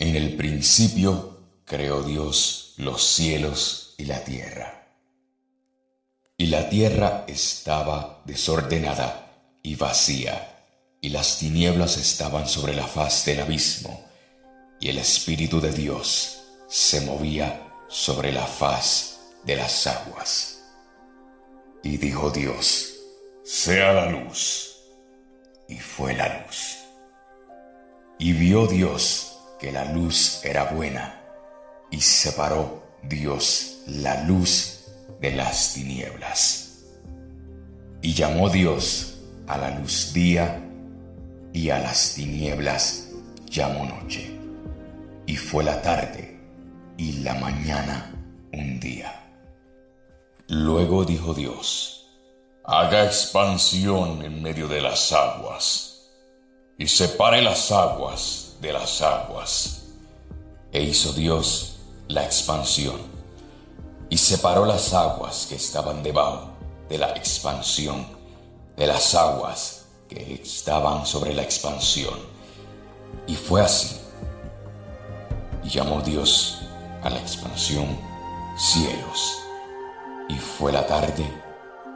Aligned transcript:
En 0.00 0.14
el 0.14 0.36
principio 0.36 1.38
creó 1.64 2.02
Dios 2.02 2.74
los 2.76 3.04
cielos 3.04 3.94
y 3.98 4.04
la 4.04 4.22
tierra. 4.22 4.94
Y 6.36 6.46
la 6.46 6.68
tierra 6.68 7.24
estaba 7.26 8.22
desordenada 8.24 9.58
y 9.60 9.74
vacía, 9.74 10.66
y 11.00 11.08
las 11.08 11.38
tinieblas 11.38 11.96
estaban 11.96 12.46
sobre 12.46 12.74
la 12.74 12.86
faz 12.86 13.24
del 13.24 13.40
abismo, 13.40 14.04
y 14.80 14.88
el 14.88 14.98
Espíritu 14.98 15.60
de 15.60 15.72
Dios 15.72 16.42
se 16.68 17.00
movía 17.00 17.68
sobre 17.88 18.30
la 18.30 18.46
faz 18.46 19.18
de 19.44 19.56
las 19.56 19.84
aguas. 19.88 20.62
Y 21.82 21.96
dijo 21.96 22.30
Dios, 22.30 22.94
sea 23.42 23.92
la 23.92 24.06
luz. 24.10 24.76
Y 25.68 25.76
fue 25.78 26.14
la 26.14 26.44
luz. 26.44 26.76
Y 28.18 28.32
vio 28.32 28.66
Dios 28.66 29.27
que 29.58 29.72
la 29.72 29.84
luz 29.92 30.40
era 30.44 30.64
buena, 30.64 31.20
y 31.90 32.00
separó 32.00 32.82
Dios 33.02 33.78
la 33.86 34.24
luz 34.24 34.84
de 35.20 35.32
las 35.32 35.74
tinieblas. 35.74 36.84
Y 38.00 38.14
llamó 38.14 38.48
Dios 38.48 39.18
a 39.46 39.58
la 39.58 39.70
luz 39.78 40.12
día, 40.12 40.64
y 41.52 41.70
a 41.70 41.78
las 41.78 42.14
tinieblas 42.14 43.08
llamó 43.46 43.84
noche. 43.86 44.38
Y 45.26 45.36
fue 45.36 45.64
la 45.64 45.82
tarde 45.82 46.38
y 46.96 47.12
la 47.18 47.34
mañana 47.34 48.14
un 48.52 48.78
día. 48.78 49.14
Luego 50.48 51.04
dijo 51.04 51.34
Dios, 51.34 52.06
haga 52.64 53.04
expansión 53.04 54.22
en 54.22 54.42
medio 54.42 54.68
de 54.68 54.80
las 54.80 55.12
aguas, 55.12 56.10
y 56.78 56.86
separe 56.86 57.42
las 57.42 57.72
aguas 57.72 58.47
de 58.60 58.72
las 58.72 59.00
aguas. 59.02 59.82
E 60.72 60.82
hizo 60.82 61.12
Dios 61.12 61.76
la 62.08 62.24
expansión, 62.24 63.00
y 64.10 64.16
separó 64.16 64.64
las 64.64 64.92
aguas 64.94 65.46
que 65.48 65.56
estaban 65.56 66.02
debajo 66.02 66.50
de 66.88 66.98
la 66.98 67.10
expansión 67.10 68.18
de 68.78 68.86
las 68.86 69.14
aguas 69.14 69.86
que 70.08 70.40
estaban 70.42 71.04
sobre 71.04 71.34
la 71.34 71.42
expansión. 71.42 72.14
Y 73.26 73.34
fue 73.34 73.60
así. 73.60 73.96
Y 75.64 75.68
llamó 75.68 76.00
Dios 76.00 76.60
a 77.02 77.10
la 77.10 77.18
expansión 77.18 77.98
cielos. 78.56 79.38
Y 80.28 80.36
fue 80.36 80.72
la 80.72 80.86
tarde 80.86 81.28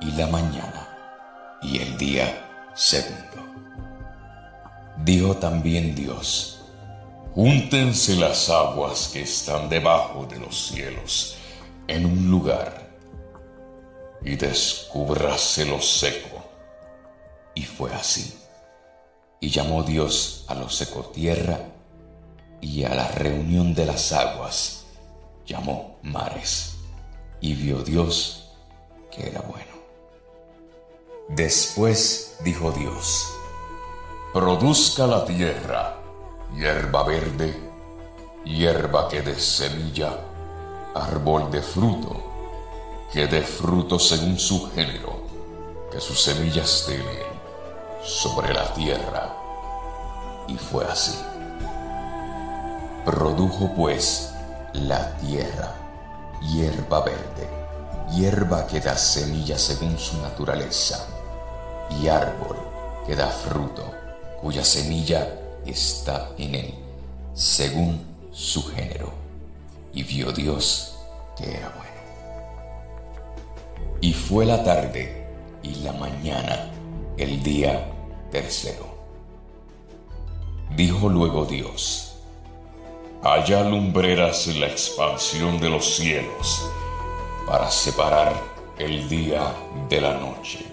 y 0.00 0.10
la 0.12 0.26
mañana 0.26 0.88
y 1.62 1.78
el 1.78 1.96
día 1.96 2.70
segundo. 2.74 3.51
Dijo 4.98 5.36
también 5.36 5.94
Dios, 5.94 6.62
Júntense 7.34 8.16
las 8.16 8.50
aguas 8.50 9.08
que 9.10 9.22
están 9.22 9.70
debajo 9.70 10.26
de 10.26 10.38
los 10.38 10.66
cielos 10.68 11.36
en 11.88 12.04
un 12.04 12.30
lugar 12.30 12.90
y 14.22 14.36
descúbrase 14.36 15.64
lo 15.64 15.80
seco. 15.80 16.42
Y 17.54 17.62
fue 17.62 17.90
así. 17.94 18.38
Y 19.40 19.48
llamó 19.48 19.82
Dios 19.82 20.44
a 20.48 20.54
lo 20.54 20.68
seco 20.68 21.06
tierra 21.06 21.58
y 22.60 22.84
a 22.84 22.94
la 22.94 23.08
reunión 23.08 23.74
de 23.74 23.86
las 23.86 24.12
aguas 24.12 24.84
llamó 25.46 25.98
mares. 26.02 26.74
Y 27.40 27.54
vio 27.54 27.82
Dios 27.82 28.50
que 29.10 29.28
era 29.28 29.40
bueno. 29.40 29.72
Después 31.30 32.36
dijo 32.44 32.72
Dios, 32.72 33.32
produzca 34.32 35.06
la 35.06 35.26
tierra 35.26 35.94
hierba 36.54 37.04
verde, 37.04 37.54
hierba 38.44 39.06
que 39.06 39.20
dé 39.20 39.38
semilla, 39.38 40.18
árbol 40.94 41.50
de 41.50 41.60
fruto, 41.60 42.16
que 43.12 43.26
dé 43.26 43.42
fruto 43.42 43.98
según 43.98 44.38
su 44.38 44.70
género, 44.70 45.20
que 45.90 46.00
sus 46.00 46.22
semillas 46.22 46.80
estén 46.80 47.04
sobre 48.02 48.54
la 48.54 48.72
tierra. 48.72 49.36
Y 50.48 50.56
fue 50.56 50.86
así. 50.86 51.18
Produjo 53.04 53.70
pues 53.76 54.32
la 54.72 55.14
tierra 55.18 55.74
hierba 56.40 57.02
verde, 57.02 57.50
hierba 58.12 58.66
que 58.66 58.80
da 58.80 58.96
semilla 58.96 59.58
según 59.58 59.98
su 59.98 60.16
naturaleza, 60.22 61.06
y 62.00 62.08
árbol 62.08 62.56
que 63.06 63.14
da 63.14 63.28
fruto, 63.28 64.01
cuya 64.42 64.64
semilla 64.64 65.38
está 65.64 66.30
en 66.36 66.56
él, 66.56 66.74
según 67.32 68.04
su 68.32 68.64
género. 68.64 69.12
Y 69.94 70.02
vio 70.02 70.32
Dios 70.32 70.96
que 71.38 71.50
era 71.54 71.68
bueno. 71.68 71.92
Y 74.00 74.12
fue 74.12 74.44
la 74.44 74.64
tarde 74.64 75.28
y 75.62 75.76
la 75.76 75.92
mañana 75.92 76.70
el 77.16 77.40
día 77.42 77.88
tercero. 78.32 78.92
Dijo 80.74 81.08
luego 81.08 81.44
Dios, 81.44 82.14
haya 83.22 83.62
lumbreras 83.62 84.48
en 84.48 84.60
la 84.60 84.66
expansión 84.66 85.60
de 85.60 85.68
los 85.68 85.94
cielos 85.96 86.68
para 87.46 87.70
separar 87.70 88.34
el 88.78 89.08
día 89.08 89.54
de 89.88 90.00
la 90.00 90.14
noche 90.14 90.66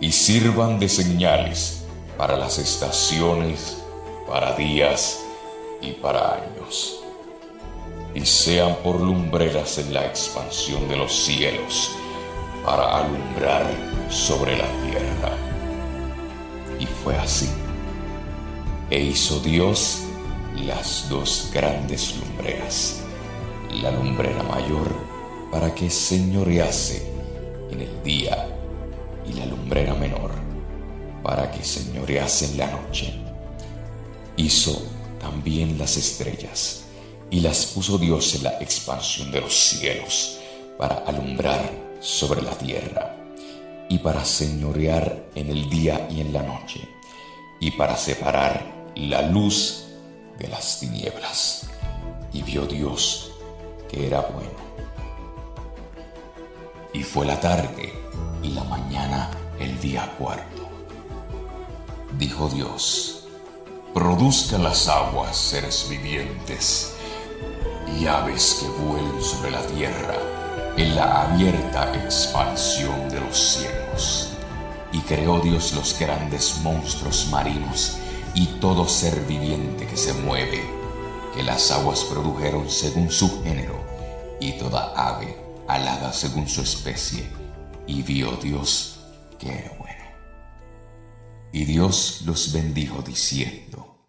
y 0.00 0.12
sirvan 0.12 0.78
de 0.78 0.88
señales 0.88 1.80
para 2.20 2.36
las 2.36 2.58
estaciones 2.58 3.78
para 4.28 4.52
días 4.52 5.22
y 5.80 5.92
para 5.92 6.34
años, 6.34 7.02
y 8.14 8.26
sean 8.26 8.76
por 8.84 9.00
lumbreras 9.00 9.78
en 9.78 9.94
la 9.94 10.04
expansión 10.04 10.86
de 10.86 10.98
los 10.98 11.14
cielos, 11.14 11.92
para 12.62 12.98
alumbrar 12.98 13.64
sobre 14.10 14.58
la 14.58 14.66
tierra. 14.84 15.34
Y 16.78 16.84
fue 16.84 17.16
así. 17.16 17.48
E 18.90 19.00
hizo 19.00 19.40
Dios 19.40 20.02
las 20.56 21.08
dos 21.08 21.50
grandes 21.54 22.16
lumbreras, 22.18 23.00
la 23.80 23.92
lumbrera 23.92 24.42
mayor 24.42 24.94
para 25.50 25.74
que 25.74 25.88
señorease 25.88 27.02
en 27.70 27.80
el 27.80 28.02
día 28.02 28.46
y 29.26 29.32
la 29.32 29.46
lumbrera 29.46 29.89
que 31.60 32.42
en 32.42 32.58
la 32.58 32.66
noche 32.66 33.12
hizo 34.36 34.82
también 35.20 35.78
las 35.78 35.96
estrellas 35.96 36.84
y 37.30 37.40
las 37.40 37.66
puso 37.66 37.98
Dios 37.98 38.34
en 38.36 38.44
la 38.44 38.58
expansión 38.60 39.30
de 39.30 39.40
los 39.40 39.54
cielos 39.54 40.38
para 40.78 40.96
alumbrar 41.06 41.70
sobre 42.00 42.42
la 42.42 42.52
tierra 42.52 43.16
y 43.88 43.98
para 43.98 44.24
señorear 44.24 45.30
en 45.34 45.50
el 45.50 45.68
día 45.68 46.08
y 46.10 46.20
en 46.20 46.32
la 46.32 46.42
noche 46.42 46.80
y 47.60 47.70
para 47.72 47.96
separar 47.96 48.90
la 48.96 49.22
luz 49.22 49.84
de 50.38 50.48
las 50.48 50.80
tinieblas. 50.80 51.68
Y 52.32 52.42
vio 52.42 52.64
Dios 52.66 53.32
que 53.90 54.06
era 54.06 54.20
bueno. 54.22 54.70
Y 56.92 57.02
fue 57.02 57.26
la 57.26 57.38
tarde 57.38 57.92
y 58.42 58.48
la 58.48 58.64
mañana 58.64 59.30
el 59.58 59.78
día 59.80 60.14
cuarto. 60.18 60.59
Dijo 62.18 62.48
Dios, 62.48 63.24
produzcan 63.94 64.64
las 64.64 64.88
aguas 64.88 65.36
seres 65.36 65.86
vivientes 65.88 66.92
y 67.98 68.06
aves 68.06 68.58
que 68.60 68.68
vuelen 68.84 69.22
sobre 69.22 69.50
la 69.52 69.62
tierra 69.62 70.14
en 70.76 70.96
la 70.96 71.22
abierta 71.22 71.94
expansión 71.94 73.08
de 73.08 73.20
los 73.20 73.38
cielos. 73.38 74.28
Y 74.92 74.98
creó 75.00 75.40
Dios 75.40 75.72
los 75.72 75.98
grandes 75.98 76.58
monstruos 76.62 77.28
marinos 77.30 77.98
y 78.34 78.46
todo 78.60 78.88
ser 78.88 79.20
viviente 79.26 79.86
que 79.86 79.96
se 79.96 80.12
mueve, 80.12 80.62
que 81.34 81.42
las 81.42 81.70
aguas 81.70 82.04
produjeron 82.04 82.68
según 82.68 83.10
su 83.10 83.42
género, 83.44 83.78
y 84.40 84.58
toda 84.58 84.92
ave 84.96 85.36
alada 85.68 86.12
según 86.12 86.48
su 86.48 86.60
especie. 86.62 87.30
Y 87.86 88.02
vio 88.02 88.32
Dios 88.32 88.98
que 89.38 89.48
era 89.48 89.72
bueno. 89.78 89.99
Y 91.52 91.64
Dios 91.64 92.22
los 92.26 92.52
bendijo 92.52 93.02
diciendo, 93.02 94.08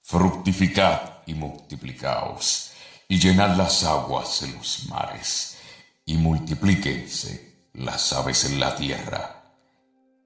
Fructificad 0.00 1.18
y 1.26 1.34
multiplicaos, 1.34 2.70
y 3.08 3.18
llenad 3.18 3.56
las 3.56 3.84
aguas 3.84 4.42
en 4.42 4.54
los 4.54 4.86
mares, 4.88 5.58
y 6.06 6.14
multiplíquense 6.16 7.68
las 7.74 8.12
aves 8.12 8.44
en 8.44 8.60
la 8.60 8.74
tierra. 8.76 9.54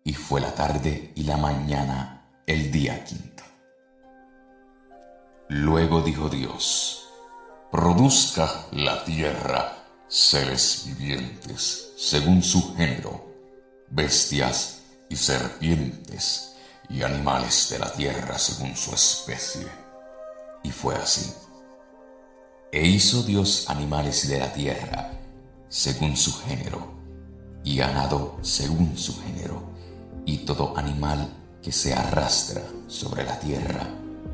Y 0.05 0.15
fue 0.15 0.41
la 0.41 0.55
tarde 0.55 1.13
y 1.15 1.25
la 1.25 1.37
mañana 1.37 2.43
el 2.47 2.71
día 2.71 3.03
quinto. 3.05 3.43
Luego 5.49 6.03
dijo 6.03 6.29
Dios, 6.29 7.09
produzca 7.71 8.67
la 8.73 9.05
tierra 9.05 9.85
seres 10.09 10.85
vivientes 10.87 11.93
según 11.97 12.43
su 12.43 12.75
género, 12.75 13.33
bestias 13.89 14.82
y 15.13 15.17
serpientes 15.17 16.55
y 16.89 17.03
animales 17.03 17.69
de 17.69 17.79
la 17.79 17.93
tierra 17.93 18.39
según 18.39 18.75
su 18.75 18.95
especie. 18.95 19.69
Y 20.63 20.71
fue 20.71 20.95
así. 20.95 21.35
E 22.73 22.87
hizo 22.87 23.23
Dios 23.23 23.69
animales 23.69 24.27
de 24.27 24.39
la 24.39 24.51
tierra, 24.55 25.11
según 25.69 26.17
su 26.17 26.33
género, 26.33 26.95
y 27.63 27.77
ganado 27.77 28.39
según 28.41 28.97
su 28.97 29.21
género, 29.21 29.63
y 30.25 30.39
todo 30.39 30.77
animal 30.79 31.29
que 31.63 31.73
se 31.73 31.93
arrastra 31.93 32.63
sobre 32.87 33.25
la 33.25 33.39
tierra, 33.39 33.87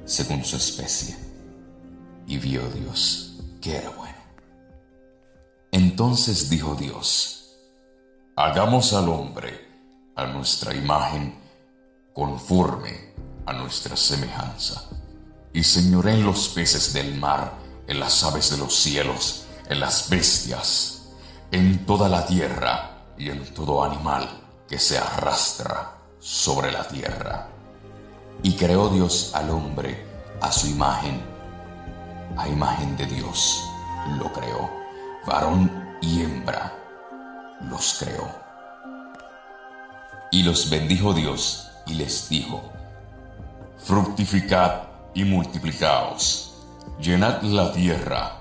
según 0.04 0.44
su 0.44 0.56
especie. 0.56 1.16
Y 2.28 2.38
vio 2.38 2.62
Dios 2.70 3.40
que 3.60 3.78
era 3.78 3.90
bueno. 3.90 4.14
Entonces 5.72 6.48
dijo 6.48 6.76
Dios, 6.76 7.56
hagamos 8.36 8.92
al 8.92 9.08
hombre 9.08 9.67
a 10.18 10.26
nuestra 10.26 10.74
imagen, 10.74 11.32
conforme 12.12 13.14
a 13.46 13.52
nuestra 13.52 13.96
semejanza, 13.96 14.82
y 15.52 15.62
señoré 15.62 16.14
en 16.14 16.26
los 16.26 16.48
peces 16.48 16.92
del 16.92 17.14
mar, 17.14 17.52
en 17.86 18.00
las 18.00 18.24
aves 18.24 18.50
de 18.50 18.58
los 18.58 18.74
cielos, 18.74 19.44
en 19.68 19.78
las 19.78 20.10
bestias, 20.10 21.02
en 21.52 21.86
toda 21.86 22.08
la 22.08 22.26
tierra 22.26 23.04
y 23.16 23.30
en 23.30 23.54
todo 23.54 23.84
animal 23.84 24.28
que 24.68 24.80
se 24.80 24.98
arrastra 24.98 25.92
sobre 26.18 26.72
la 26.72 26.86
tierra. 26.88 27.46
Y 28.42 28.56
creó 28.56 28.88
Dios 28.88 29.30
al 29.34 29.50
hombre 29.50 30.04
a 30.40 30.50
su 30.50 30.66
imagen, 30.66 31.22
a 32.36 32.48
imagen 32.48 32.96
de 32.96 33.06
Dios 33.06 33.62
lo 34.18 34.32
creó, 34.32 34.68
varón 35.26 35.96
y 36.00 36.22
hembra 36.22 36.72
los 37.70 37.98
creó. 38.00 38.47
Y 40.30 40.42
los 40.42 40.68
bendijo 40.68 41.14
Dios 41.14 41.68
y 41.86 41.94
les 41.94 42.28
dijo, 42.28 42.62
fructificad 43.78 44.82
y 45.14 45.24
multiplicaos, 45.24 46.52
llenad 47.00 47.42
la 47.42 47.72
tierra 47.72 48.40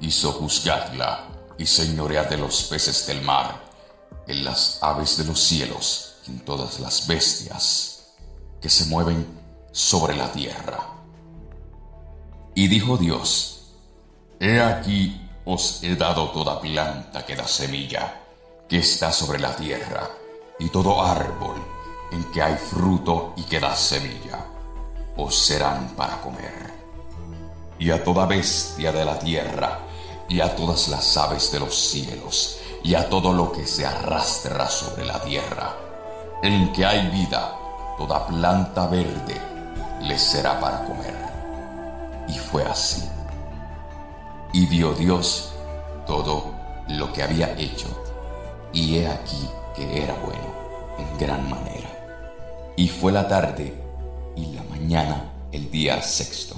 y 0.00 0.10
sojuzgadla 0.10 1.28
y 1.56 1.66
señoread 1.66 2.28
de 2.28 2.38
los 2.38 2.64
peces 2.64 3.06
del 3.06 3.22
mar, 3.22 3.62
en 4.26 4.44
las 4.44 4.78
aves 4.82 5.16
de 5.16 5.24
los 5.24 5.40
cielos 5.40 6.16
y 6.26 6.32
en 6.32 6.40
todas 6.40 6.80
las 6.80 7.06
bestias 7.06 8.14
que 8.60 8.68
se 8.68 8.86
mueven 8.86 9.26
sobre 9.70 10.16
la 10.16 10.30
tierra. 10.32 10.78
Y 12.54 12.68
dijo 12.68 12.96
Dios, 12.96 13.62
He 14.40 14.60
aquí 14.60 15.20
os 15.44 15.82
he 15.82 15.94
dado 15.94 16.30
toda 16.30 16.60
planta 16.60 17.24
que 17.24 17.36
da 17.36 17.46
semilla, 17.46 18.20
que 18.68 18.78
está 18.78 19.12
sobre 19.12 19.38
la 19.38 19.54
tierra, 19.54 20.10
y 20.62 20.68
todo 20.68 21.02
árbol 21.02 21.56
en 22.12 22.22
que 22.30 22.40
hay 22.40 22.54
fruto 22.54 23.32
y 23.36 23.42
que 23.42 23.58
da 23.58 23.74
semilla, 23.74 24.46
os 25.16 25.36
serán 25.36 25.88
para 25.96 26.20
comer. 26.20 26.72
Y 27.80 27.90
a 27.90 28.04
toda 28.04 28.26
bestia 28.26 28.92
de 28.92 29.04
la 29.04 29.18
tierra, 29.18 29.80
y 30.28 30.40
a 30.40 30.54
todas 30.54 30.86
las 30.86 31.16
aves 31.16 31.50
de 31.50 31.58
los 31.58 31.74
cielos, 31.74 32.60
y 32.84 32.94
a 32.94 33.08
todo 33.08 33.32
lo 33.32 33.50
que 33.50 33.66
se 33.66 33.84
arrastra 33.84 34.68
sobre 34.68 35.04
la 35.04 35.20
tierra, 35.20 35.74
en 36.44 36.72
que 36.72 36.86
hay 36.86 37.08
vida, 37.08 37.56
toda 37.98 38.24
planta 38.24 38.86
verde 38.86 39.40
les 40.02 40.22
será 40.22 40.60
para 40.60 40.84
comer. 40.84 41.16
Y 42.28 42.38
fue 42.38 42.62
así. 42.62 43.02
Y 44.52 44.66
vio 44.66 44.94
Dios 44.94 45.54
todo 46.06 46.54
lo 46.86 47.12
que 47.12 47.24
había 47.24 47.52
hecho, 47.58 47.88
y 48.72 48.98
he 48.98 49.08
aquí 49.08 49.48
que 49.74 50.02
era 50.02 50.14
bueno 50.14 50.52
en 50.98 51.18
gran 51.18 51.48
manera. 51.48 51.88
Y 52.76 52.88
fue 52.88 53.12
la 53.12 53.28
tarde 53.28 53.74
y 54.36 54.46
la 54.46 54.62
mañana 54.64 55.32
el 55.52 55.70
día 55.70 56.02
sexto. 56.02 56.56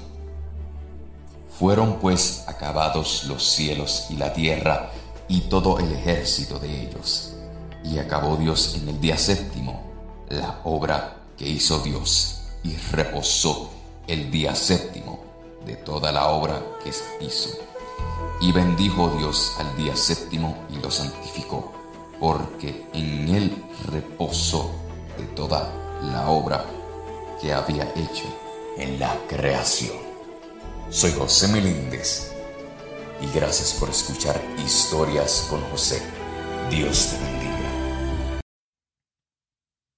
Fueron 1.59 1.99
pues 1.99 2.43
acabados 2.47 3.25
los 3.25 3.43
cielos 3.45 4.07
y 4.09 4.17
la 4.17 4.33
tierra 4.33 4.91
y 5.27 5.41
todo 5.41 5.79
el 5.79 5.91
ejército 5.91 6.59
de 6.59 6.83
ellos. 6.83 7.33
Y 7.83 7.99
acabó 7.99 8.35
Dios 8.35 8.75
en 8.81 8.89
el 8.89 8.99
día 8.99 9.17
séptimo 9.17 9.83
la 10.29 10.59
obra 10.63 11.17
que 11.37 11.47
hizo 11.47 11.79
Dios 11.79 12.41
y 12.63 12.75
reposó 12.91 13.69
el 14.07 14.31
día 14.31 14.55
séptimo 14.55 15.23
de 15.65 15.75
toda 15.75 16.11
la 16.11 16.29
obra 16.29 16.61
que 16.83 16.91
hizo. 17.25 17.49
Y 18.41 18.51
bendijo 18.51 19.09
Dios 19.17 19.53
al 19.59 19.75
día 19.77 19.95
séptimo 19.95 20.57
y 20.69 20.77
lo 20.77 20.91
santificó, 20.91 21.73
porque 22.19 22.85
en 22.93 23.29
él 23.29 23.63
reposó 23.91 24.73
de 25.17 25.25
toda 25.35 25.71
la 26.01 26.29
obra 26.29 26.65
que 27.41 27.53
había 27.53 27.83
hecho 27.95 28.25
en 28.77 28.99
la 28.99 29.17
creación. 29.27 29.97
Soy 30.89 31.11
José 31.11 31.47
Meléndez 31.49 32.31
y 33.21 33.27
gracias 33.35 33.73
por 33.73 33.89
escuchar 33.89 34.41
Historias 34.63 35.47
con 35.49 35.61
José. 35.71 36.01
Dios 36.69 37.11
te 37.11 37.23
bendiga. 37.23 38.41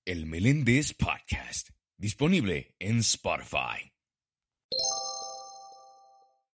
El 0.05 0.25
Meléndez 0.25 0.93
Podcast, 0.93 1.69
disponible 1.97 2.75
en 2.79 2.99
Spotify. 2.99 3.96